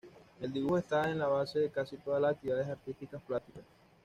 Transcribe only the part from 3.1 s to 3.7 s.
plásticas.